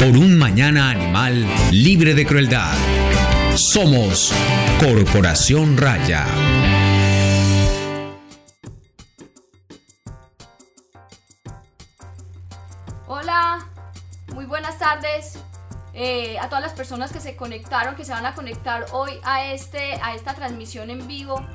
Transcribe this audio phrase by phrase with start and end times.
[0.00, 2.72] por un mañana animal libre de crueldad.
[3.54, 4.32] Somos
[4.78, 6.24] Corporación Raya.
[13.06, 13.68] Hola,
[14.32, 15.38] muy buenas tardes
[15.92, 19.52] eh, a todas las personas que se conectaron, que se van a conectar hoy a,
[19.52, 21.46] este, a esta transmisión en vivo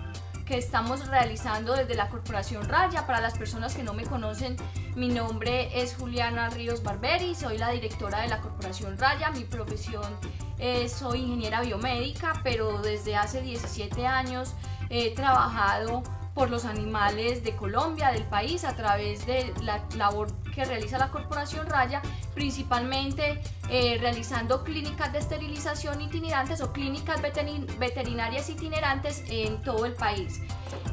[0.45, 3.05] que estamos realizando desde la Corporación Raya.
[3.07, 4.55] Para las personas que no me conocen,
[4.95, 9.31] mi nombre es Juliana Ríos Barberi, soy la directora de la Corporación Raya.
[9.31, 10.05] Mi profesión
[10.59, 14.53] es, soy ingeniera biomédica, pero desde hace 17 años
[14.89, 16.03] he trabajado
[16.35, 21.11] por los animales de Colombia, del país, a través de la labor que realiza la
[21.11, 22.01] Corporación Raya,
[22.33, 30.39] principalmente eh, realizando clínicas de esterilización itinerantes o clínicas veterinarias itinerantes en todo el país.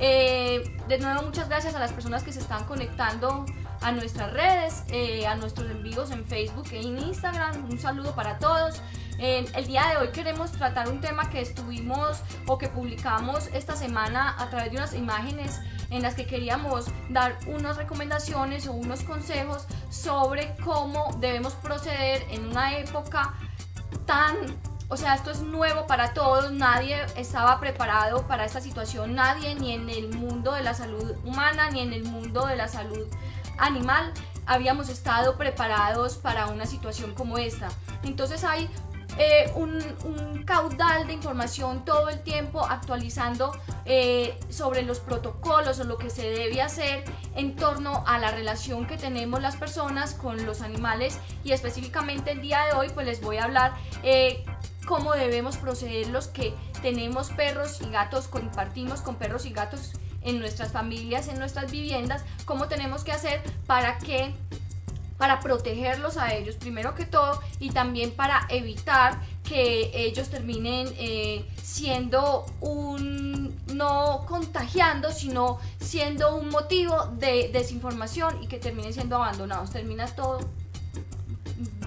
[0.00, 3.46] Eh, de nuevo, muchas gracias a las personas que se están conectando
[3.80, 7.70] a nuestras redes, eh, a nuestros envíos en Facebook e en Instagram.
[7.70, 8.82] Un saludo para todos
[9.22, 14.34] el día de hoy queremos tratar un tema que estuvimos o que publicamos esta semana
[14.36, 15.60] a través de unas imágenes
[15.92, 22.46] en las que queríamos dar unas recomendaciones o unos consejos sobre cómo debemos proceder en
[22.46, 23.34] una época
[24.06, 24.34] tan
[24.88, 29.72] o sea, esto es nuevo para todos, nadie estaba preparado para esta situación, nadie ni
[29.72, 33.06] en el mundo de la salud humana ni en el mundo de la salud
[33.56, 34.12] animal
[34.44, 37.68] habíamos estado preparados para una situación como esta.
[38.02, 38.68] Entonces hay
[39.18, 39.80] eh, un,
[40.44, 46.28] caudal de información todo el tiempo actualizando eh, sobre los protocolos o lo que se
[46.28, 47.04] debe hacer
[47.36, 51.20] en torno a la relación que tenemos las personas con los animales.
[51.44, 54.44] Y específicamente el día de hoy pues les voy a hablar eh,
[54.84, 60.38] cómo debemos proceder los que tenemos perros y gatos, compartimos con perros y gatos en
[60.38, 64.34] nuestras familias, en nuestras viviendas, cómo tenemos que hacer para que
[65.22, 71.48] para protegerlos a ellos primero que todo y también para evitar que ellos terminen eh,
[71.62, 79.70] siendo un, no contagiando, sino siendo un motivo de desinformación y que terminen siendo abandonados.
[79.70, 80.40] Termina todo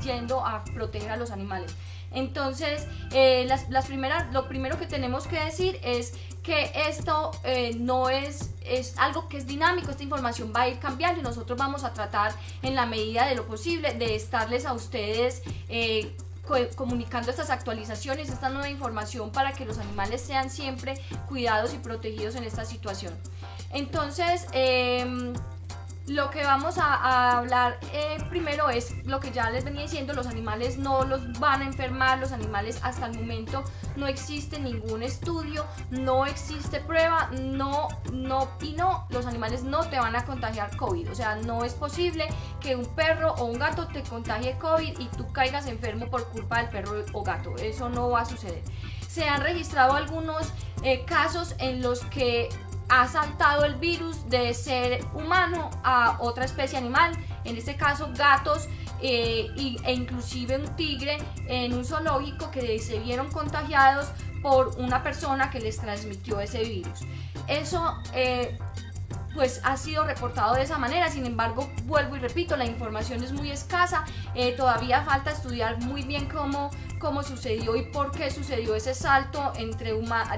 [0.01, 1.75] yendo a proteger a los animales.
[2.15, 7.75] Entonces, eh, las, las primeras, lo primero que tenemos que decir es que esto eh,
[7.77, 11.57] no es, es algo que es dinámico, esta información va a ir cambiando y nosotros
[11.57, 16.15] vamos a tratar en la medida de lo posible de estarles a ustedes eh,
[16.75, 22.35] comunicando estas actualizaciones, esta nueva información para que los animales sean siempre cuidados y protegidos
[22.35, 23.13] en esta situación.
[23.71, 25.33] Entonces, eh,
[26.07, 30.27] lo que vamos a, hablar eh, primero es lo que ya les venía diciendo, los
[30.27, 33.63] animales no los van a enfermar, los animales hasta el momento
[33.95, 39.97] no existe ningún estudio, no existe prueba, no, no y no, los animales no te
[39.97, 42.27] van a contagiar COVID, o sea, no es posible
[42.59, 46.59] que un perro o un gato te contagie COVID y tú caigas enfermo por culpa
[46.59, 48.61] del perro o gato, eso no va a suceder.
[49.07, 50.51] Se han registrado algunos
[50.83, 52.49] eh, casos en los que
[52.89, 57.11] ha saltado el virus de ser humano a otra especie animal,
[57.43, 58.67] en este caso gatos
[59.01, 64.07] eh, e inclusive un tigre en un zoológico que se vieron contagiados
[64.41, 66.99] por una persona que les transmitió ese virus.
[67.47, 68.57] Eso eh,
[69.35, 71.09] pues ha sido reportado de esa manera.
[71.09, 74.05] Sin embargo, vuelvo y repito, la información es muy escasa.
[74.33, 79.53] Eh, todavía falta estudiar muy bien cómo, cómo sucedió y por qué sucedió ese salto
[79.57, 79.93] entre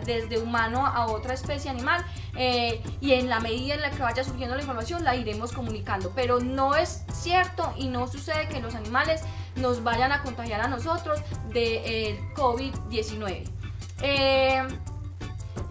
[0.05, 2.05] desde humano a otra especie animal.
[2.35, 6.11] Eh, y en la medida en la que vaya surgiendo la información la iremos comunicando.
[6.15, 9.21] Pero no es cierto y no sucede que los animales
[9.55, 11.19] nos vayan a contagiar a nosotros
[11.49, 13.45] de eh, COVID-19.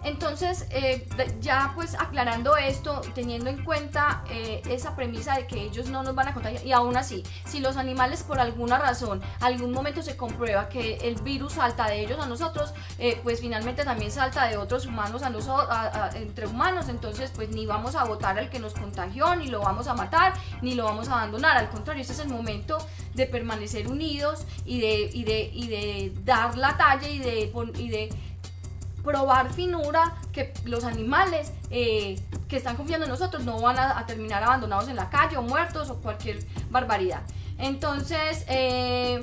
[0.07, 1.05] Entonces, eh,
[1.41, 6.15] ya pues aclarando esto, teniendo en cuenta eh, esa premisa de que ellos no nos
[6.15, 10.15] van a contagiar, y aún así, si los animales por alguna razón, algún momento se
[10.15, 14.55] comprueba que el virus salta de ellos a nosotros, eh, pues finalmente también salta de
[14.55, 15.67] otros humanos a nosotros,
[16.15, 19.87] entre humanos, entonces pues ni vamos a votar al que nos contagió, ni lo vamos
[19.87, 22.77] a matar, ni lo vamos a abandonar, al contrario, este es el momento
[23.13, 27.89] de permanecer unidos y de, y de, y de dar la talla y de, y
[27.89, 28.09] de
[29.07, 32.19] probar finura que los animales eh,
[32.49, 35.89] que están confiando en nosotros no van a, terminar abandonados en la calle o muertos
[35.89, 36.39] o cualquier
[36.69, 37.21] barbaridad.
[37.57, 39.21] Entonces, eh,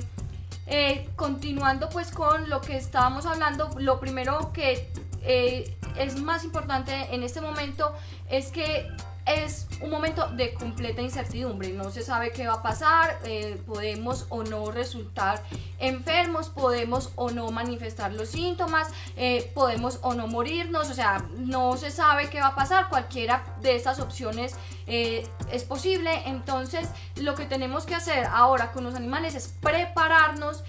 [0.65, 4.89] eh, continuando pues con lo que estábamos hablando, lo primero que
[5.23, 7.93] es más importante en este momento
[8.29, 8.87] es que
[9.25, 14.27] es un momento de completa incertidumbre, no se sabe qué va a pasar, eh, podemos
[14.29, 15.43] o no resultar
[15.79, 21.75] enfermos, podemos o no manifestar los síntomas, eh, podemos o no morirnos, o sea, no
[21.75, 24.55] se sabe qué va a pasar, cualquiera de estas opciones
[24.85, 30.63] eh, es posible, entonces lo que tenemos que hacer ahora con los animales es prepararnos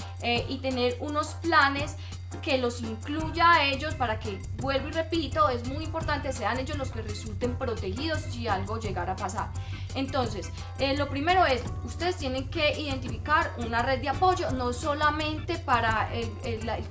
[0.48, 1.96] y tener unos planes
[2.42, 6.76] que los incluya a ellos para que, vuelvo y repito, es muy importante, sean ellos
[6.76, 9.50] los que resulten protegidos si algo llegara a pasar.
[9.94, 15.58] Entonces, eh, lo primero es, ustedes tienen que identificar una red de apoyo, no solamente
[15.58, 16.10] para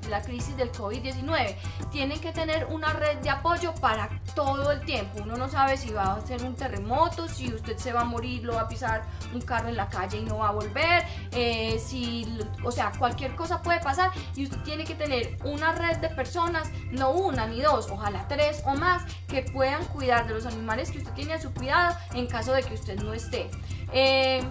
[0.10, 1.56] la, crisis del COVID-19,
[1.92, 5.20] tienen que tener una red de apoyo para todo el tiempo.
[5.22, 8.44] Uno no sabe si va a ser un terremoto, si usted se va a morir,
[8.44, 9.04] lo va a pisar
[9.34, 12.26] un carro en la calle y no va a volver, eh, si,
[12.64, 16.70] o sea, cualquier cosa puede pasar y usted tiene que tener una red de personas,
[16.92, 21.00] no una ni dos, ojalá tres o más, que puedan cuidar de los animales que
[21.00, 23.50] usted tiene a su cuidado en caso de que usted no esté.
[23.92, 24.44] Eh,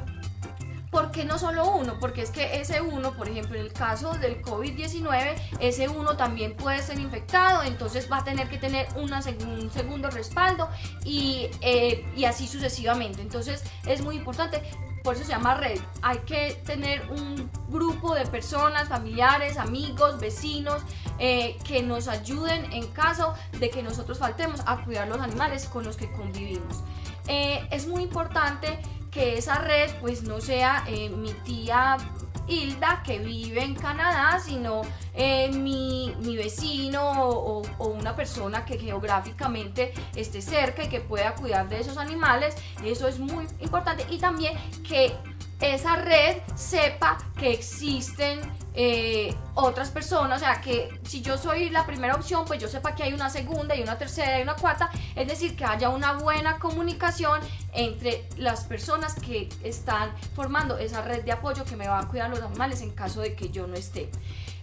[0.94, 1.98] ¿Por qué no solo uno?
[1.98, 6.54] Porque es que ese uno, por ejemplo, en el caso del COVID-19, ese uno también
[6.56, 10.68] puede ser infectado, entonces va a tener que tener una un segundo respaldo
[11.04, 13.22] y, eh, y así sucesivamente.
[13.22, 14.62] Entonces es muy importante
[15.04, 15.78] por eso se llama red.
[16.00, 20.82] Hay que tener un grupo de personas, familiares, amigos, vecinos,
[21.18, 25.84] eh, que nos ayuden en caso de que nosotros faltemos a cuidar los animales con
[25.84, 26.82] los que convivimos.
[27.28, 28.80] Eh, es muy importante
[29.10, 31.98] que esa red pues no sea eh, mi tía
[32.46, 34.82] Hilda que vive en Canadá, sino
[35.14, 41.80] eh, mi, vecino o, una persona que geográficamente esté cerca y que pueda cuidar de
[41.80, 42.54] esos animales.
[42.84, 44.06] Eso es muy importante.
[44.10, 44.54] Y también
[44.86, 45.14] que
[45.60, 48.40] esa red sepa que existen
[48.76, 52.94] eh, otras personas, o sea, que si yo soy la primera opción, pues yo sepa
[52.96, 56.14] que hay una segunda y una tercera y una cuarta, es decir, que haya una
[56.14, 57.40] buena comunicación
[57.72, 62.30] entre las personas que están formando esa red de apoyo que me va a cuidar
[62.30, 64.10] los animales en caso de que yo no esté.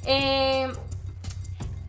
[0.04, 0.70] Eh,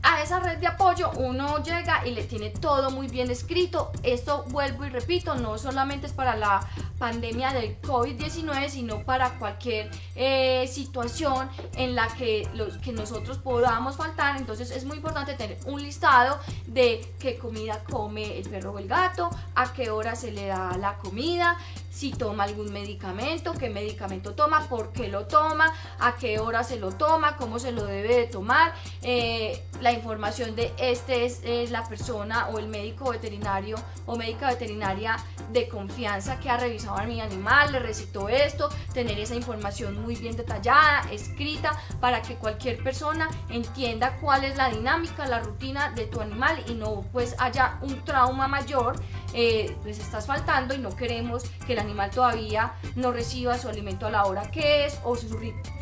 [0.02, 3.92] a esa red de apoyo uno llega y le tiene todo muy bien escrito.
[4.02, 6.66] Esto vuelvo y repito, no solamente es para la
[6.98, 13.96] pandemia del COVID-19, sino para cualquier eh, situación en la que, los, que nosotros podamos
[13.96, 14.36] faltar.
[14.36, 18.88] Entonces es muy importante tener un listado de qué comida come el perro o el
[18.88, 21.56] gato, a qué hora se le da la comida,
[21.90, 26.78] si toma algún medicamento, qué medicamento toma, por qué lo toma, a qué hora se
[26.78, 31.88] lo toma, cómo se lo debe de tomar, eh, la información de este es la
[31.88, 35.16] persona o el médico veterinario o médica veterinaria
[35.52, 40.16] de confianza que ha revisado a mi animal, le recitó esto, tener esa información muy
[40.16, 46.06] bien detallada, escrita, para que cualquier persona entienda cuál es la dinámica, la rutina de
[46.06, 48.96] tu animal y no pues haya un trauma mayor,
[49.34, 54.06] eh, pues estás faltando y no queremos que el animal todavía no reciba su alimento
[54.06, 55.32] a la hora que es o sus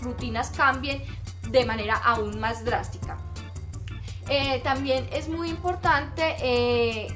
[0.01, 1.03] rutinas cambien
[1.49, 3.17] de manera aún más drástica.
[4.31, 7.09] Eh, también es muy importante eh,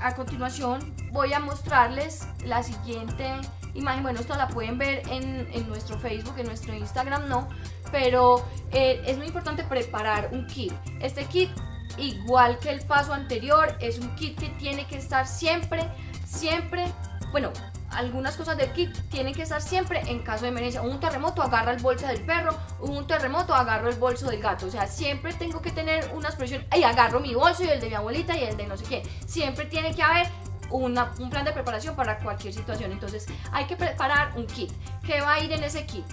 [0.00, 3.26] a continuación voy a mostrarles la siguiente
[3.74, 4.02] imagen.
[4.02, 7.48] Bueno, esto la pueden ver en, nuestro Facebook, en nuestro Instagram no,
[7.90, 10.72] pero eh, es muy importante preparar un kit.
[11.00, 11.50] Este kit,
[11.98, 15.82] igual que el paso anterior, es un kit que tiene que estar siempre,
[16.24, 16.86] siempre,
[17.32, 17.50] bueno,
[17.90, 20.82] algunas cosas del kit tienen que estar siempre en caso de emergencia.
[20.82, 24.66] Un terremoto agarra el bolso del perro, un terremoto agarro el bolso del gato.
[24.66, 27.88] O sea, siempre tengo que tener una expresión, y agarro mi bolso y el de
[27.88, 29.02] mi abuelita y el de no sé qué.
[29.26, 30.26] Siempre tiene que haber
[30.70, 32.92] una, un plan de preparación para cualquier situación.
[32.92, 34.70] Entonces hay que preparar un kit.
[35.04, 36.04] ¿Qué va a ir en ese kit?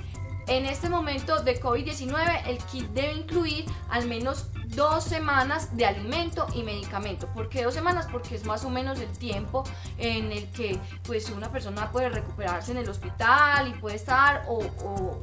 [0.47, 6.47] En este momento de COVID-19 el kit debe incluir al menos dos semanas de alimento
[6.53, 7.27] y medicamento.
[7.27, 8.07] ¿Por qué dos semanas?
[8.11, 9.63] Porque es más o menos el tiempo
[9.97, 14.61] en el que pues una persona puede recuperarse en el hospital y puede estar o,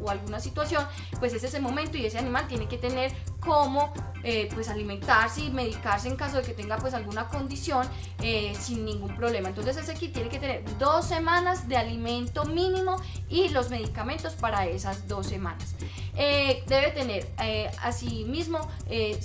[0.08, 0.86] alguna situación,
[1.18, 5.50] pues es ese momento y ese animal tiene que tener cómo eh, pues alimentarse y
[5.50, 7.86] medicarse en caso de que tenga pues alguna condición
[8.22, 9.48] eh, sin ningún problema.
[9.48, 12.96] Entonces ese kit tiene que tener dos semanas de alimento mínimo
[13.28, 15.74] y los medicamentos para esas dos semanas.
[16.16, 17.28] Eh, debe tener
[17.82, 18.60] así mismo,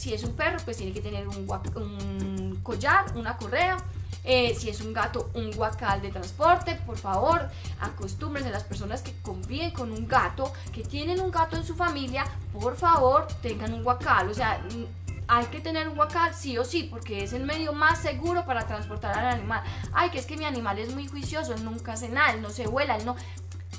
[0.10, 3.78] si es un perro, pues tiene que tener un, collar, una correa.
[4.24, 7.48] si es un gato, un guacal de transporte, por favor,
[7.80, 12.26] acostúmbrense las personas que conviven con un gato, que tienen un gato en su familia,
[12.52, 14.30] por favor, tengan un guacal.
[14.30, 14.60] O sea,
[15.28, 18.66] hay que tener un guacal sí o sí, porque es el medio más seguro para
[18.66, 19.62] transportar al animal.
[19.94, 22.98] Ay, que es que mi animal es muy juicioso, nunca hace nada, no se vuela,
[22.98, 23.16] no.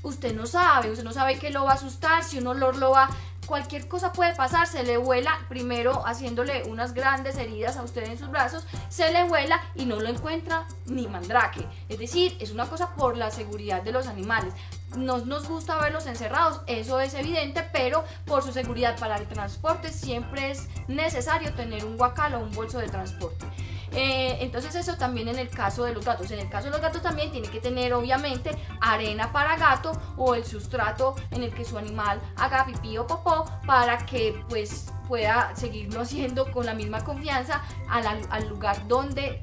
[0.05, 2.93] Usted no sabe, usted no sabe qué lo va a asustar, si un olor lo
[2.93, 3.11] va
[3.51, 8.17] cualquier cosa puede pasar, se le vuela, primero haciéndole unas grandes heridas a usted en
[8.17, 11.67] sus brazos, se le vuela y no lo encuentra ni mandrake.
[11.89, 14.55] Es decir, es una cosa por la seguridad de los animales.
[14.97, 19.93] No nos gusta verlos encerrados, eso es evidente, pero por su seguridad para el transporte
[19.93, 23.47] siempre es necesario tener un guacal o un bolso de transporte.
[23.93, 26.31] Eh, entonces eso también en el caso de los gatos.
[26.31, 30.35] En el caso de los gatos también tiene que tener obviamente arena para gato o
[30.35, 35.55] el sustrato en el que su animal haga pipí o popó para que pues pueda
[35.57, 39.43] seguirlo haciendo con la misma confianza al, lugar donde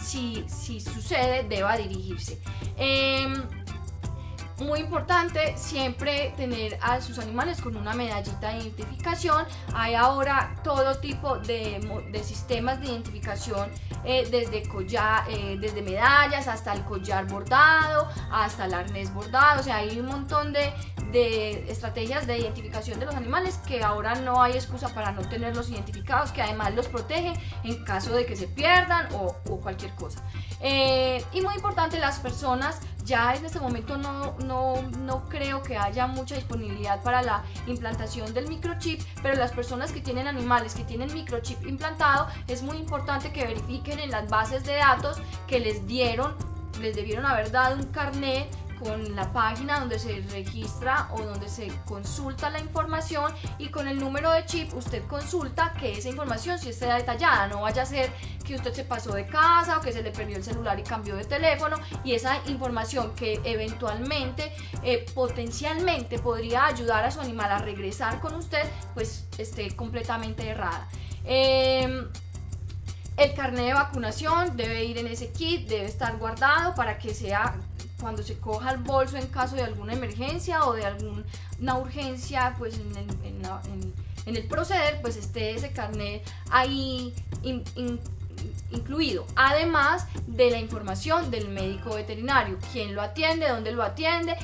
[0.00, 2.40] si, si, sucede deba dirigirse.
[2.76, 3.34] Em,
[4.60, 9.44] muy importante siempre tener a sus animales con una medallita de identificación.
[9.74, 11.80] Hay ahora todo tipo de,
[12.24, 13.70] sistemas de identificación,
[14.04, 19.60] eh, desde, collar, eh, desde medallas hasta el collar bordado, hasta el arnés bordado.
[19.60, 20.72] O sea, hay un montón de,
[21.68, 26.30] estrategias de identificación de los animales que ahora no hay excusa para no tenerlos identificados,
[26.30, 27.32] que además los protege
[27.64, 30.22] en caso de que se pierdan o, cualquier cosa.
[30.60, 35.76] Eh, y muy importante, las personas ya en este momento no, no, no, creo que
[35.76, 40.84] haya mucha disponibilidad para la implantación del microchip, pero las personas que tienen animales que
[40.84, 45.86] tienen microchip implantado, es muy importante que verifiquen en las bases de datos que les
[45.86, 46.34] dieron,
[46.80, 48.48] les debieron haber dado un carnet
[48.82, 53.98] con la página donde se registra o donde se consulta la información y con el
[53.98, 58.10] número de chip usted consulta que esa información si esté detallada, no vaya a ser
[58.44, 61.14] que usted se pasó de casa o que se le perdió el celular y cambió
[61.14, 67.58] de teléfono y esa información que eventualmente eh, potencialmente podría ayudar a su animal a
[67.58, 68.62] regresar con usted
[68.94, 70.88] pues esté completamente errada.
[71.24, 72.08] Em,
[73.16, 77.54] el carnet de vacunación debe ir en ese kit, debe estar guardado para que sea
[78.00, 82.78] cuando se coja el bolso en caso de alguna emergencia o de alguna urgencia, pues
[82.78, 87.14] en, el proceder, pues esté ese carnet ahí
[88.70, 89.26] incluido.
[89.36, 94.36] Además de la información del médico veterinario, quién lo atiende, dónde lo atiende,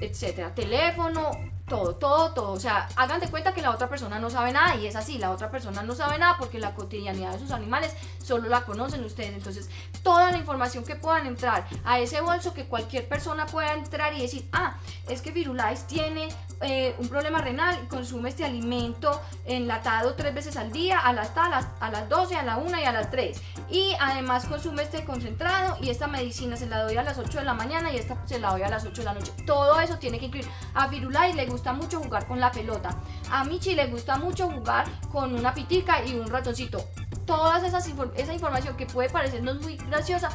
[0.00, 0.54] etcétera.
[0.54, 1.30] Teléfono,
[1.70, 2.50] todo, todo, todo.
[2.50, 5.30] O sea, hagan cuenta que la otra persona no sabe nada y es así, la
[5.30, 9.34] otra persona no sabe nada porque la cotidianidad de sus animales solo la conocen ustedes.
[9.34, 9.70] Entonces,
[10.02, 14.22] toda la información que puedan entrar a ese bolso, que cualquier persona pueda entrar y
[14.22, 14.74] decir, ah,
[15.08, 16.28] es que Virulais tiene
[16.60, 21.68] eh, un problema renal consume este alimento enlatado tres veces al día, a las, a
[21.80, 23.40] a las 12, a la 1 y a las 3.
[23.70, 27.44] Y además consume este concentrado y esta medicina se la doy a las 8 de
[27.44, 29.32] la mañana y esta se la doy a las 8 de la noche.
[29.46, 30.46] Todo eso tiene que incluir.
[30.74, 32.88] A Virulais le gusta gusta mucho jugar con la pelota.
[33.30, 36.82] A Michi le gusta mucho jugar con una pitica y un ratoncito.
[37.26, 40.30] Toda esa información que puede parecernos muy graciosa,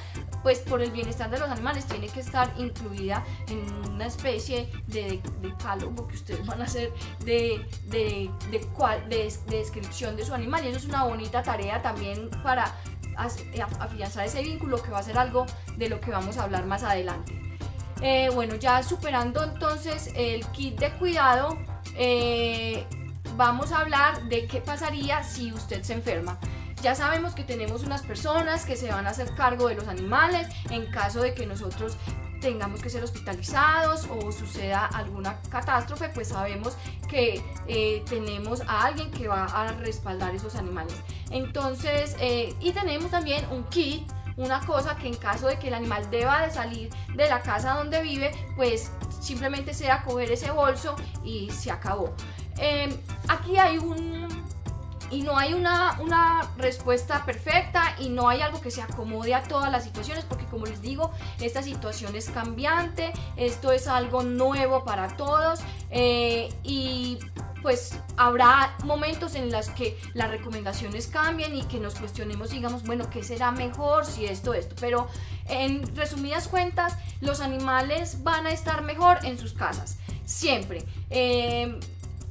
[0.46, 5.20] pues por el bienestar de los animales tiene que estar incluida en una especie de,
[5.42, 10.64] de que ustedes van a hacer de, de, de, descripción de su animal.
[10.64, 12.72] Y eso es una bonita tarea también para
[13.80, 15.48] afianzar ese vínculo que va a ser algo
[15.78, 17.34] de lo que vamos a hablar más adelante.
[18.02, 21.58] Eh, bueno, ya superando entonces el kit de cuidado,
[21.98, 22.86] eh,
[23.36, 26.38] vamos a hablar de qué pasaría si usted se enferma.
[26.86, 30.48] Ya sabemos que tenemos unas personas que se van a hacer cargo de los animales
[30.70, 31.98] en caso de que nosotros
[32.42, 36.77] tengamos que ser hospitalizados o suceda alguna catástrofe, pues sabemos
[37.10, 40.94] que eh, tenemos a alguien que va a respaldar esos animales.
[41.32, 46.08] Entonces, y tenemos también un kit una cosa que en caso de que el animal
[46.12, 51.50] deba de salir de la casa donde vive, pues simplemente sea coger ese bolso y
[51.50, 52.13] se acabó.
[52.58, 52.96] Em,
[53.27, 54.25] aquí hay un...
[55.15, 59.43] Y no hay una, una respuesta perfecta y no hay algo que se acomode a
[59.43, 64.84] todas las situaciones porque como les digo, esta situación es cambiante, esto es algo nuevo
[64.84, 67.17] para todos eh, y
[67.62, 73.10] pues habrá momentos en los que las recomendaciones cambien y que nos cuestionemos, digamos, bueno,
[73.10, 74.75] ¿qué será mejor si esto, esto?
[74.81, 75.07] Pero
[75.48, 80.84] en resumidas cuentas, los animales van a estar mejor en sus casas, siempre.
[81.10, 81.79] Eh,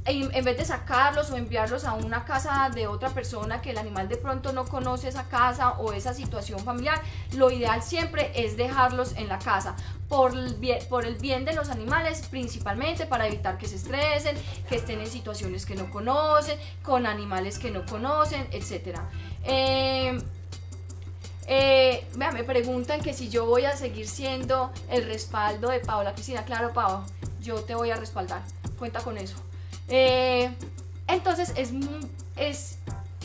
[0.06, 4.08] en vez de sacarlos o enviarlos a una casa de otra persona que el animal
[4.08, 7.00] de pronto no conoce esa casa o esa situación familiar,
[7.32, 9.76] lo ideal siempre es dejarlos en la casa
[10.08, 14.36] por el bien, de los animales, principalmente para evitar que se estresen,
[14.68, 18.98] que estén en situaciones que no conocen, con animales que no conocen, etc.
[19.42, 20.22] Eh,
[21.46, 26.44] eh, me preguntan que si yo voy a seguir siendo el respaldo de Paola Cristina.
[26.44, 27.02] Claro, Pau,
[27.42, 28.42] yo te voy a respaldar.
[28.78, 29.43] Cuenta con eso.
[29.88, 30.50] Eh,
[31.06, 32.78] entonces es muy, es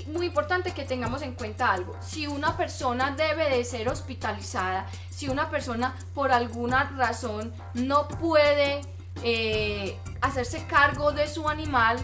[0.08, 1.96] muy importante que tengamos en cuenta algo.
[2.02, 8.82] Si una persona debe de ser hospitalizada, si una persona por alguna razón no puede
[9.24, 11.98] eh, hacerse cargo de su animal,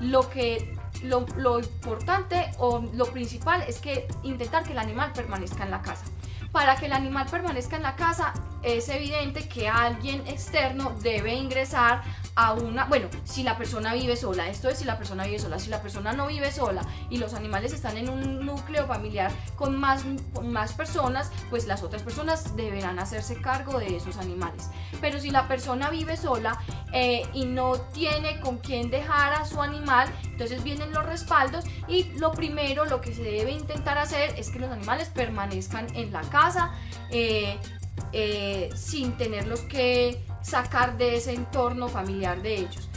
[0.00, 5.70] lo que lo, importante o lo principal es que intentar que el animal permanezca en
[5.70, 6.04] la casa.
[6.50, 12.02] Para que el animal permanezca en la casa es evidente que alguien externo debe ingresar
[12.34, 15.58] a una, bueno, si la persona vive sola, esto es si la persona vive sola,
[15.58, 19.78] si la persona no vive sola y los animales están en un núcleo familiar con
[19.78, 20.04] más,
[20.42, 24.70] más personas, pues las otras personas deberán hacerse cargo de esos animales.
[25.00, 26.58] Pero si la persona vive sola
[26.92, 32.04] eh, y no tiene con quién dejar a su animal, entonces vienen los respaldos y
[32.18, 36.22] lo primero, lo que se debe intentar hacer es que los animales permanezcan en la
[36.22, 36.72] casa.
[37.10, 37.58] Eh,
[38.14, 42.88] eh, sin tenerlos que sacar de ese entorno familiar de ellos.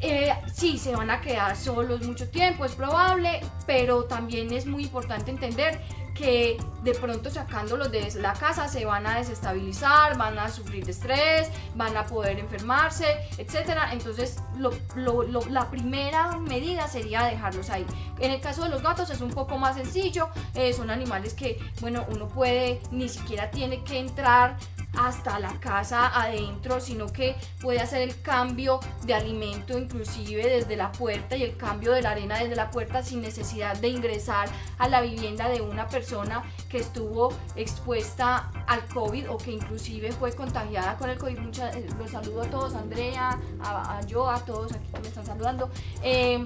[0.00, 4.82] Eh, sí, se van a quedar solos mucho tiempo, es probable, pero también es muy
[4.82, 5.80] importante entender
[6.14, 10.90] que de pronto sacándolos de la casa se van a desestabilizar, van a sufrir de
[10.90, 13.06] estrés, van a poder enfermarse,
[13.38, 13.78] etc.
[13.92, 17.86] Entonces la primera medida sería dejarlos ahí.
[18.18, 21.58] En el caso de los gatos es un poco más sencillo, eh, son animales que,
[21.80, 24.56] bueno, uno puede, ni siquiera tiene que entrar
[24.96, 30.92] hasta la casa adentro, sino que puede hacer el cambio de alimento inclusive desde la
[30.92, 34.88] puerta y el cambio de la arena desde la puerta sin necesidad de ingresar a
[34.88, 40.96] la vivienda de una persona que estuvo expuesta al COVID o que inclusive fue contagiada
[40.96, 41.38] con el COVID.
[41.38, 45.26] Muchas, eh, los saludo a todos, Andrea, a, yo, a todos aquí que me están
[45.26, 45.70] saludando.
[46.02, 46.44] Eh,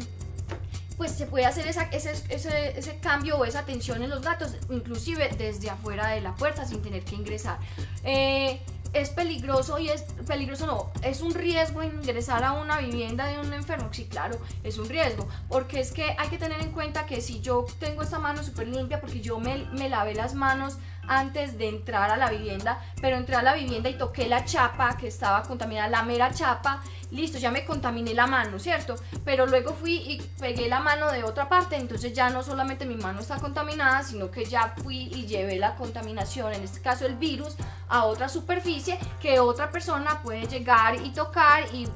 [0.96, 5.28] pues se puede hacer ese, ese, ese, cambio o esa atención en los gatos, inclusive
[5.36, 7.58] desde afuera de la puerta sin tener que ingresar.
[8.04, 8.60] Eh,
[8.92, 13.52] es peligroso y es peligroso no, es un riesgo ingresar a una vivienda de un
[13.52, 13.88] enfermo.
[13.92, 17.40] Sí, claro, es un riesgo, porque es que hay que tener en cuenta que si
[17.40, 21.68] yo tengo esta mano súper limpia, porque yo me, me lavé las manos antes de
[21.68, 25.42] entrar a la vivienda, pero entré a la vivienda y toqué la chapa que estaba
[25.42, 28.96] contaminada, la mera chapa, listo, ya me contaminé la mano, ¿cierto?
[29.24, 32.96] Pero luego fui y pegué la mano de otra parte, entonces ya no solamente mi
[32.96, 37.16] mano está contaminada, sino que ya fui y llevé la contaminación, en este caso el
[37.16, 37.56] virus,
[37.88, 41.86] a otra superficie que otra persona puede llegar y tocar y,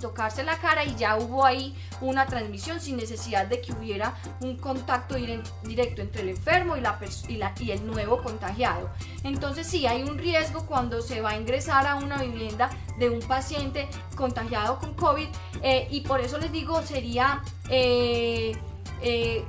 [0.00, 4.56] tocarse la cara y ya hubo ahí una transmisión sin necesidad de que hubiera un
[4.56, 5.16] contacto
[5.64, 6.98] directo entre el enfermo y, la,
[7.28, 8.90] y, y el nuevo contagiado.
[9.24, 13.20] Entonces sí, hay un riesgo cuando se va a ingresar a una vivienda de un
[13.20, 15.28] paciente contagiado con COVID
[15.62, 17.42] eh, y por eso les digo, sería...
[17.68, 18.56] Eh,
[19.00, 19.44] eh,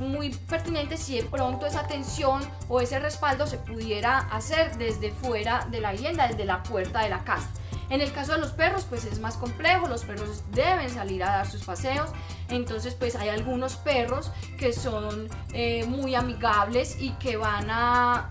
[0.00, 5.66] muy pertinente si de pronto esa atención o ese respaldo se pudiera hacer desde fuera
[5.70, 7.50] de la vivienda, desde la puerta de la casa.
[7.90, 11.30] En el caso de los perros, pues es más complejo, los perros deben salir a
[11.30, 12.10] dar sus paseos,
[12.56, 18.28] entonces pues hay algunos perros que son eh, muy amigables y que van a,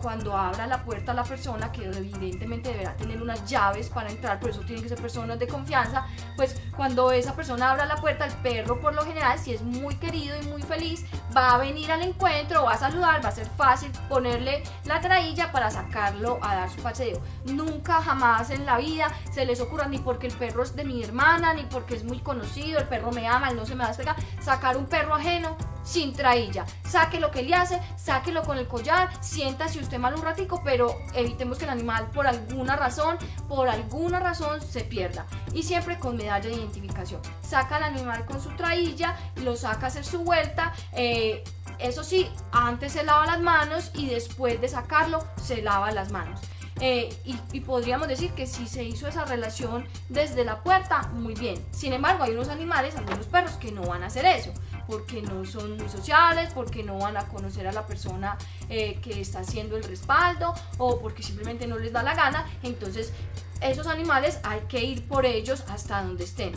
[0.00, 4.40] cuando abra la puerta a la persona, que evidentemente deberá tener unas llaves para entrar,
[4.40, 8.24] por eso tienen que ser personas de confianza, pues cuando esa persona abra la puerta,
[8.24, 11.04] el perro por lo general, si es muy querido y muy feliz,
[11.36, 15.52] va a venir al encuentro, va a saludar, va a ser fácil ponerle la trailla
[15.52, 17.20] para sacarlo a dar su paseo.
[17.44, 21.02] Nunca jamás en la vida se les ocurra ni porque el perro es de mi
[21.02, 24.42] hermana, ni porque es muy conocido, el perro me ama, no se me va a
[24.42, 25.56] sacar un perro ajeno
[25.88, 26.66] sin trailla.
[26.86, 30.98] Saque lo que le hace, sáquelo con el collar, siéntase usted mal un ratico, pero
[31.14, 33.16] evitemos que el animal por alguna razón,
[33.48, 35.26] por alguna razón se pierda.
[35.54, 37.20] Y siempre con medalla de identificación.
[37.42, 40.74] Saca al animal con su trailla, lo saca a hacer su vuelta.
[40.92, 41.42] Eh,
[41.78, 46.40] eso sí, antes se lava las manos y después de sacarlo se lava las manos.
[46.80, 51.62] Eh, y, podríamos decir que si se hizo esa relación desde la puerta, muy bien.
[51.70, 54.52] Sin embargo, hay unos animales, algunos perros, que no van a hacer eso,
[54.86, 58.38] porque no son muy sociales, porque no van a conocer a la persona
[58.68, 62.46] eh, que está haciendo el respaldo o porque simplemente no les da la gana.
[62.62, 63.12] Entonces,
[63.60, 66.52] esos animales hay que ir por ellos hasta donde estén.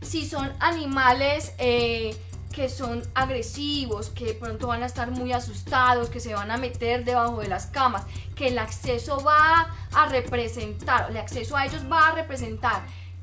[0.00, 1.52] Si son animales...
[1.58, 2.16] Eh,
[2.52, 6.56] que son agresivos, que de pronto van a estar muy asustados, que se van a
[6.56, 11.82] meter debajo de las camas, que el acceso va a representar, el acceso a ellos
[11.90, 12.82] va a representar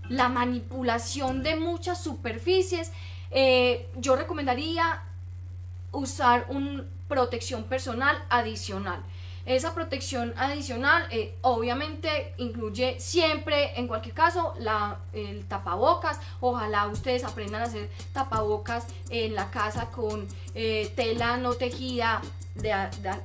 [0.10, 2.92] la manipulación de muchas superficies,
[3.32, 5.04] eh, yo recomendaría
[5.92, 9.04] usar una protección personal adicional.
[9.48, 16.20] Esa protección adicional eh, obviamente incluye siempre, en cualquier caso, la, el tapabocas.
[16.42, 22.22] Ojalá ustedes aprendan a hacer tapabocas en la casa con eh, tela no tejida
[22.56, 22.76] de,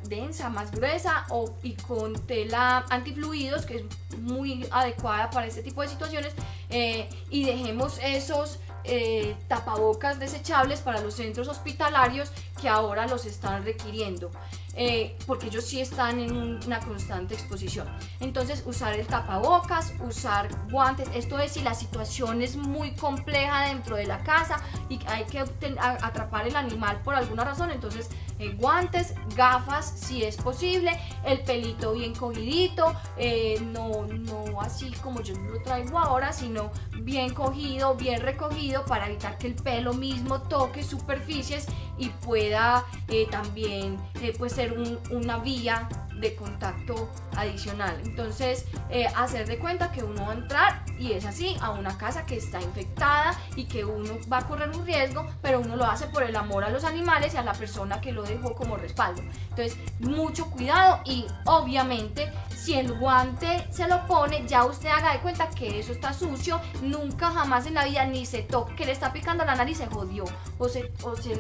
[0.04, 5.82] densa, más gruesa o, y con tela antifluidos que es muy adecuada para este tipo
[5.82, 6.34] de situaciones
[6.70, 13.64] eh, y dejemos esos eh, tapabocas desechables para los centros hospitalarios que ahora los están
[13.64, 14.30] requiriendo.
[14.74, 16.32] Eh, porque ellos sí están en
[16.64, 17.86] una constante exposición.
[18.20, 23.96] Entonces, usar el tapabocas, usar guantes, esto es si la situación es muy compleja dentro
[23.96, 25.40] de la casa y hay que
[25.78, 28.08] atrapar el animal por alguna razón, entonces
[28.42, 35.20] eh, guantes, gafas, si es posible, el pelito bien cogidito, eh, no, no así como
[35.22, 40.42] yo lo traigo ahora, sino bien cogido, bien recogido para evitar que el pelo mismo
[40.42, 41.66] toque superficies
[41.98, 42.84] y pueda
[43.30, 43.98] también
[44.38, 44.74] pues ser
[45.10, 45.88] una vía
[46.22, 48.00] de contacto adicional.
[48.04, 51.98] Entonces, eh, hacer de cuenta que uno va a entrar y es así a una
[51.98, 55.84] casa que está infectada y que uno va a correr un riesgo, pero uno lo
[55.84, 58.76] hace por el amor a los animales y a la persona que lo dejó como
[58.76, 59.22] respaldo.
[59.50, 62.32] Entonces, mucho cuidado y obviamente
[62.62, 66.60] si el guante se lo pone, ya usted haga de cuenta que eso está sucio,
[66.80, 69.88] nunca jamás en la vida ni se toque, que le está picando la nariz se
[69.88, 70.24] jodió,
[70.58, 71.36] o se, o se,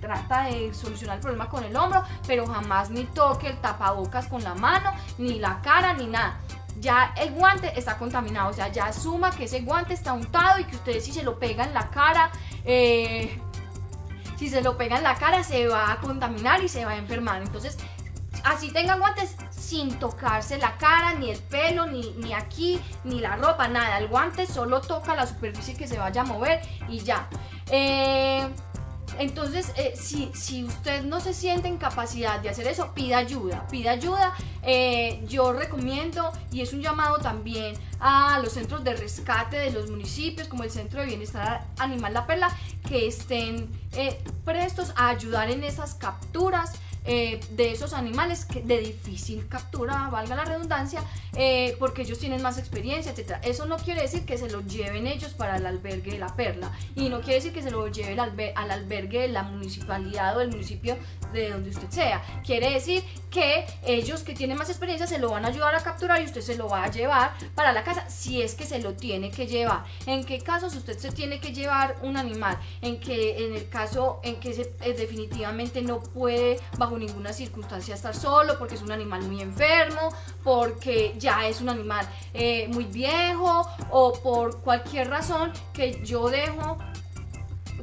[0.00, 3.58] trata de solucionar el problema con el hombro, pero jamás ni toque el
[3.88, 6.38] tapabocas con la mano, ni la cara, ni nada
[6.80, 8.50] ya el guante está contaminado.
[8.50, 11.38] O sea, ya asuma que ese guante está untado y que ustedes si se lo
[11.38, 12.30] pega en la cara,
[12.64, 13.36] eh,
[14.36, 16.96] si se lo pega en la cara se va a contaminar y se va a
[16.96, 17.42] enfermar.
[17.42, 17.78] Entonces,
[18.44, 23.34] así tengan guantes sin tocarse la cara, ni el pelo, ni, ni aquí, ni la
[23.34, 23.98] ropa, nada.
[23.98, 27.28] El guante solo toca la superficie que se vaya a mover y ya.
[27.70, 28.48] Eh,
[29.18, 33.66] entonces, eh, si, si, usted no se siente en capacidad de hacer eso, pida ayuda,
[33.68, 34.34] pida ayuda.
[34.62, 39.90] Eh, yo recomiendo, y es un llamado también a los centros de rescate de los
[39.90, 42.48] municipios, como el Centro de Bienestar Animal La Perla,
[42.88, 43.68] que estén
[44.44, 46.72] prestos a ayudar en esas capturas.
[47.04, 51.02] Eh, de esos animales de difícil captura, valga la redundancia,
[51.36, 53.38] eh, porque ellos tienen más experiencia, etc.
[53.42, 56.70] Eso no quiere decir que se lo lleven ellos para el albergue de la perla
[56.96, 60.50] y no quiere decir que se lo lleven al albergue de la municipalidad o del
[60.50, 60.96] municipio
[61.32, 62.22] de donde usted sea.
[62.44, 66.20] Quiere decir que ellos que tienen más experiencia se lo van a ayudar a capturar
[66.20, 68.94] y usted se lo va a llevar para la casa si es que se lo
[68.94, 69.84] tiene que llevar.
[70.06, 72.58] ¿En qué casos usted se tiene que llevar un animal?
[72.80, 77.94] En que en el caso en que se, eh, definitivamente no puede bajo ninguna circunstancia
[77.94, 82.84] estar solo, porque es un animal muy enfermo, porque ya es un animal eh, muy
[82.84, 86.78] viejo o por cualquier razón que yo dejo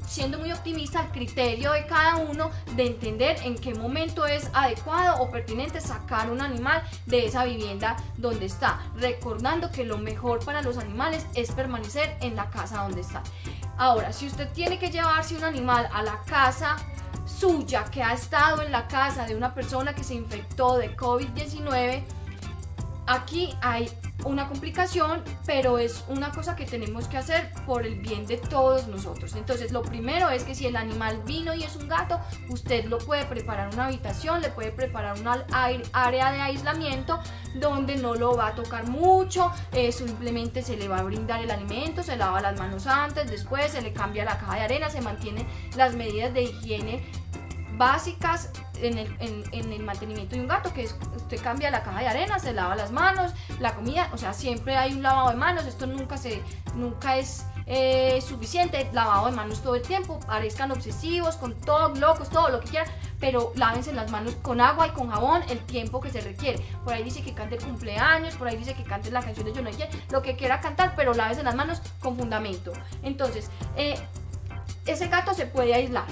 [0.07, 5.21] siendo muy optimista al criterio de cada uno de entender en qué momento es adecuado
[5.21, 10.61] o pertinente sacar un animal de esa vivienda donde está, recordando que lo mejor para
[10.61, 13.23] los animales es permanecer en la casa donde está.
[13.77, 16.77] Ahora, si usted tiene que llevarse un animal a la casa
[17.25, 22.03] suya que ha estado en la casa de una persona que se infectó de COVID-19,
[23.07, 23.89] aquí hay
[24.23, 28.87] una complicación, pero es una cosa que tenemos que hacer por el bien de todos
[28.87, 29.35] nosotros.
[29.35, 32.97] Entonces, lo primero es que si el animal vino y es un gato, usted lo
[32.97, 35.45] puede preparar una habitación, le puede preparar una
[35.93, 37.19] área de aislamiento
[37.55, 41.51] donde no lo va a tocar mucho, eh, simplemente se le va a brindar el
[41.51, 45.01] alimento, se lava las manos antes, después se le cambia la caja de arena, se
[45.01, 47.05] mantienen las medidas de higiene
[47.77, 48.51] básicas
[48.87, 52.53] en el, mantenimiento de un gato, que es usted cambia la caja de arena, se
[52.53, 56.17] lava las manos, la comida, o sea, siempre hay un lavado de manos, esto nunca,
[56.17, 56.41] se,
[56.75, 62.29] nunca es eh, suficiente, lavado de manos todo el tiempo, parezcan obsesivos, con todo, locos,
[62.29, 62.87] todo lo que quieran,
[63.19, 66.63] pero lávense las manos con agua y con jabón el tiempo que se requiere.
[66.83, 69.61] Por ahí dice que cante cumpleaños, por ahí dice que cante la canción de Yo
[69.61, 69.69] no
[70.11, 72.71] lo que quiera cantar, pero lávense las manos con fundamento.
[73.01, 73.95] Entonces, eh,
[74.85, 76.05] ese gato se puede aislar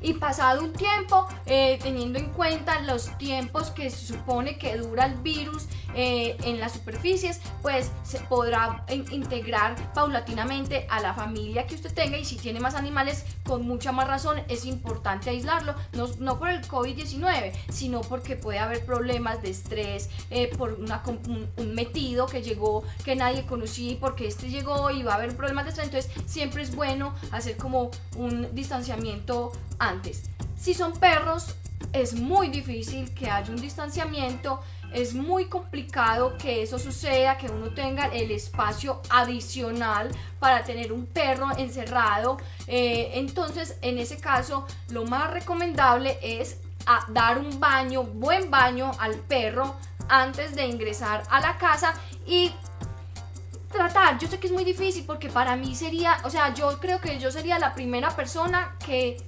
[0.00, 5.06] y pasado un tiempo, eh, teniendo en cuenta los tiempos que se supone que dura
[5.06, 5.66] el virus
[5.98, 12.18] eh, en las superficies, pues se podrá integrar paulatinamente a la familia que usted tenga
[12.18, 16.50] y si tiene más animales, con mucha más razón es importante aislarlo, no, no por
[16.50, 22.42] el COVID-19, sino porque puede haber problemas de estrés, eh, por una, un, metido que
[22.42, 25.86] llegó que nadie conocía y porque este llegó y va a haber problemas de estrés,
[25.86, 30.24] entonces siempre es bueno hacer como un distanciamiento antes.
[30.58, 31.54] Si son perros,
[31.92, 34.60] es muy difícil que haya un distanciamiento,
[34.96, 40.08] es muy complicado que eso suceda, que uno tenga el espacio adicional
[40.40, 42.38] para tener un perro encerrado.
[42.66, 46.60] Eh, entonces, en ese caso, lo más recomendable es
[47.08, 49.76] dar un baño, buen baño al perro
[50.08, 51.92] antes de ingresar a la casa
[52.26, 52.52] y
[53.70, 57.00] tratar, yo sé que es muy difícil porque para mí sería, o sea, yo creo
[57.00, 59.20] que yo sería la primera persona que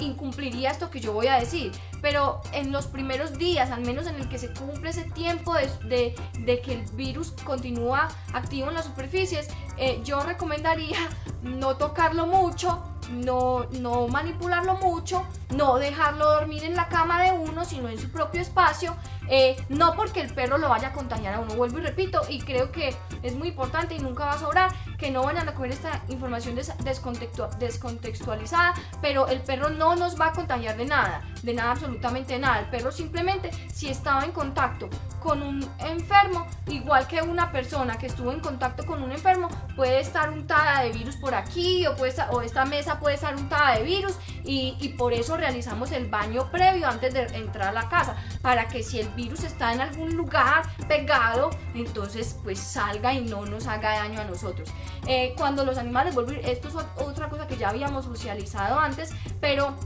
[0.00, 4.16] incumpliría esto que yo voy a decir, pero en los primeros días, al menos en
[4.16, 6.14] el que se cumple ese tiempo de,
[6.62, 10.98] que el virus continúa activo en las superficies, eh, yo recomendaría
[11.42, 17.64] no tocarlo mucho, no, no manipularlo mucho, no dejarlo dormir en la cama de uno,
[17.64, 18.96] sino en su propio espacio,
[19.28, 22.40] eh, no porque el perro lo vaya a contagiar a uno, vuelvo y repito, y
[22.40, 25.72] creo que es muy importante y nunca va a sobrar que no vayan a coger
[25.72, 31.72] esta información descontextualizada, pero el perro no nos va a contagiar de nada, de nada
[31.72, 34.88] absolutamente nada, el perro simplemente si estaba en contacto
[35.20, 40.00] con un enfermo, igual que una persona que estuvo en contacto con un enfermo, puede
[40.00, 43.82] estar untada de virus por aquí o, puede o esta mesa puede estar untada de
[43.82, 48.16] virus y, y por eso realizamos el baño previo antes de entrar a la casa,
[48.42, 53.44] para que si el virus está en algún lugar pegado, entonces pues salga y no
[53.46, 54.68] nos haga daño a nosotros.
[55.06, 59.76] Eh, cuando los animales vuelven, esto es otra cosa que ya habíamos socializado antes, pero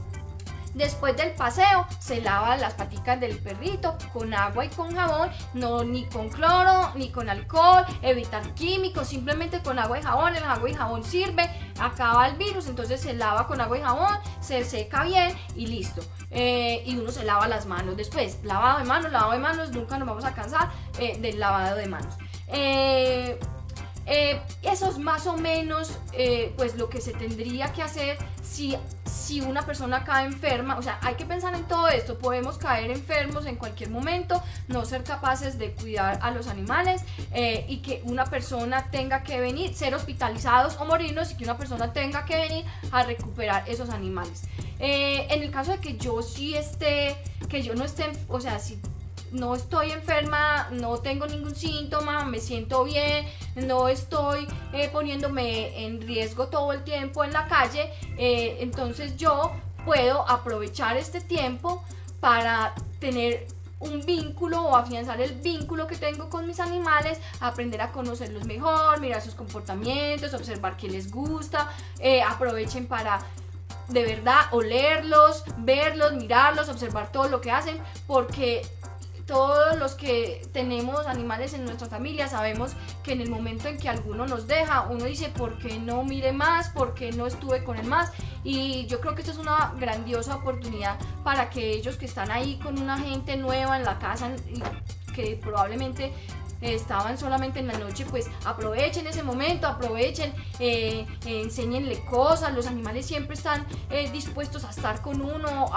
[0.73, 5.83] Después del paseo se lava las paticas del perrito con agua y con jabón, no
[5.83, 10.69] ni con cloro, ni con alcohol, evitar químicos, simplemente con agua y jabón, el agua
[10.69, 11.49] y jabón sirve,
[11.81, 16.01] acaba el virus, entonces se lava con agua y jabón, se seca bien y listo.
[16.29, 19.97] Eh, y uno se lava las manos después, lavado de manos, lavado de manos, nunca
[19.97, 22.13] nos vamos a cansar eh, del lavado de manos.
[22.47, 23.39] Eh,
[24.05, 25.97] eh, eso es más o menos
[26.57, 28.75] pues lo que se tendría que hacer si,
[29.11, 30.77] si una persona cae enferma.
[30.77, 32.17] O sea, hay que pensar en todo esto.
[32.17, 37.65] Podemos caer enfermos en cualquier momento, no ser capaces de cuidar a los animales eh,
[37.67, 41.93] y que una persona tenga que venir, ser hospitalizados o morirnos y que una persona
[41.93, 44.43] tenga que venir a recuperar esos animales.
[44.79, 47.15] en el caso de que yo sí esté,
[47.49, 48.79] que yo no esté, o sea, si
[49.31, 56.01] no estoy enferma, no tengo ningún síntoma, me siento bien, no estoy eh, poniéndome en
[56.01, 59.51] riesgo todo el tiempo en la calle, eh, entonces yo
[59.85, 61.83] puedo aprovechar este tiempo
[62.19, 63.47] para tener
[63.79, 68.99] un vínculo o afianzar el vínculo que tengo con mis animales, aprender a conocerlos mejor,
[68.99, 73.19] mirar sus comportamientos, observar qué les gusta, eh, aprovechen para
[73.87, 78.61] de verdad olerlos, verlos, mirarlos, observar todo lo que hacen, porque
[79.25, 83.89] todos los que tenemos animales en nuestra familia sabemos que en el momento en que
[83.89, 86.69] alguno nos deja, uno dice, ¿por qué no mire más?
[86.69, 88.11] ¿Por qué no estuve con él más?
[88.43, 92.57] Y yo creo que esto es una grandiosa oportunidad para que ellos que están ahí
[92.57, 94.61] con una gente nueva en la casa, y
[95.11, 96.13] que probablemente
[96.61, 103.05] estaban solamente en la noche, pues aprovechen ese momento, aprovechen, eh, enséñenle cosas, los animales
[103.05, 105.71] siempre están eh, dispuestos a estar con uno,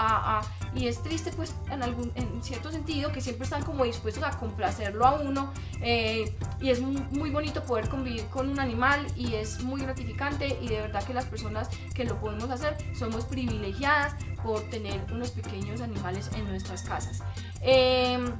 [0.75, 4.31] y es triste pues en, algún, en cierto sentido que siempre están como dispuestos a
[4.37, 9.63] complacerlo a uno eh, y es muy, bonito poder convivir con un animal y es
[9.63, 14.61] muy gratificante y de verdad que las personas que lo podemos hacer somos privilegiadas por
[14.69, 17.23] tener unos pequeños animales en nuestras casas.
[17.61, 18.31] Em,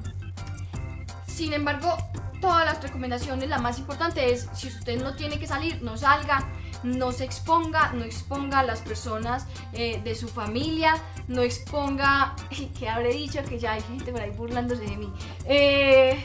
[1.26, 1.96] sin embargo,
[2.40, 6.48] todas las recomendaciones, la más importante es, si usted no tiene que salir, no salga,
[6.82, 10.94] no se exponga, no exponga a las personas eh, de su familia,
[11.28, 12.34] no exponga,
[12.78, 15.12] que habré dicho que ya hay gente por ahí burlándose de mí,
[15.46, 16.22] eh,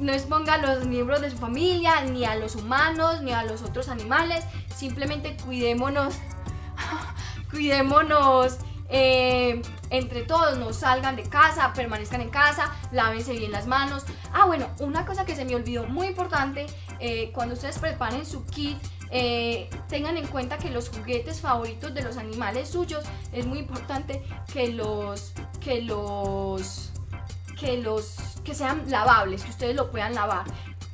[0.00, 3.62] no exponga a los miembros de su familia, ni a los humanos, ni a los
[3.62, 6.14] otros animales, simplemente cuidémonos,
[7.50, 8.58] cuidémonos
[8.90, 14.04] eh, entre todos no salgan de casa, permanezcan en casa, lávense bien las manos.
[14.32, 16.66] Ah, bueno, una cosa que se me olvidó muy importante,
[16.98, 18.78] eh, cuando ustedes preparen su kit,
[19.12, 24.22] eh, tengan en cuenta que los juguetes favoritos de los animales suyos es muy importante
[24.52, 26.92] que los que los
[27.58, 30.44] que los que sean lavables, que ustedes lo puedan lavar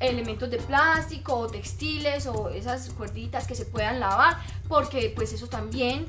[0.01, 5.47] elementos de plástico o textiles o esas cuerditas que se puedan lavar porque pues eso
[5.47, 6.07] también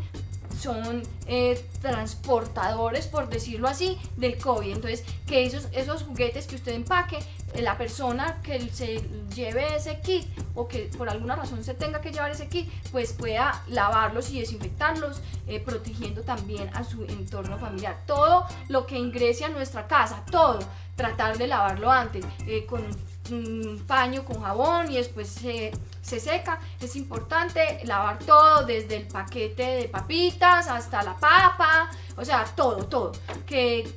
[0.57, 4.73] son eh, transportadores, por decirlo así, del COVID.
[4.73, 7.19] Entonces, que esos, esos juguetes que usted empaque,
[7.53, 9.01] eh, la persona que se
[9.35, 13.13] lleve ese kit o que por alguna razón se tenga que llevar ese kit, pues
[13.13, 18.03] pueda lavarlos y desinfectarlos, eh, protegiendo también a su entorno familiar.
[18.05, 20.59] Todo lo que ingrese a nuestra casa, todo,
[20.95, 22.25] tratar de lavarlo antes,
[22.67, 22.83] con
[23.31, 25.71] un paño con jabón y después se
[26.07, 26.59] se seca.
[26.79, 32.85] Es importante lavar todo, desde el paquete de papitas hasta la papa, o sea, todo,
[32.85, 33.11] todo.
[33.45, 33.91] Que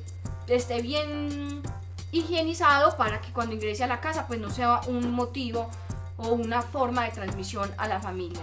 [0.47, 1.61] esté bien
[2.11, 5.69] higienizado para que cuando ingrese a la casa pues no sea un motivo
[6.17, 8.41] o una forma de transmisión a la familia.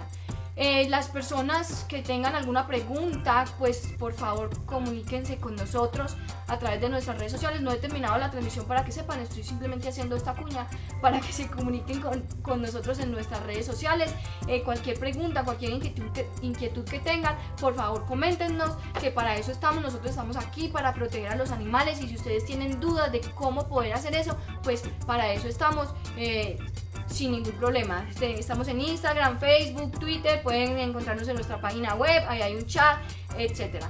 [0.61, 6.17] Eh, las personas que tengan alguna pregunta, pues por favor comuníquense con nosotros
[6.47, 7.61] a través de nuestras redes sociales.
[7.61, 10.67] No he terminado la transmisión para que sepan, estoy simplemente haciendo esta cuña
[11.01, 12.01] para que se comuniquen
[12.41, 14.13] con, nosotros en nuestras redes sociales.
[14.49, 19.53] Eh, cualquier pregunta, cualquier inquietud que, inquietud que tengan, por favor coméntenos, que para eso
[19.53, 19.81] estamos.
[19.81, 23.69] Nosotros estamos aquí para proteger a los animales y si ustedes tienen dudas de cómo
[23.69, 25.87] poder hacer eso, pues para eso estamos.
[26.17, 26.59] Eh,
[27.09, 28.05] sin ningún problema.
[28.09, 32.65] Este, estamos en Instagram, Facebook, Twitter, pueden encontrarnos en nuestra página web, ahí hay un
[32.65, 32.97] chat,
[33.37, 33.89] etcétera.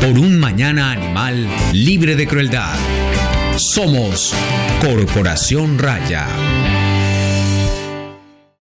[0.00, 2.76] Por un mañana animal libre de crueldad.
[3.56, 4.32] Somos
[4.80, 6.77] Corporación Raya.